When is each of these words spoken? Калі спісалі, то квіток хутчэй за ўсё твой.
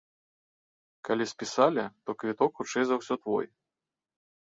Калі 1.09 1.27
спісалі, 1.33 1.85
то 2.07 2.17
квіток 2.25 2.51
хутчэй 2.59 2.85
за 2.91 2.95
ўсё 3.05 3.15
твой. 3.25 3.45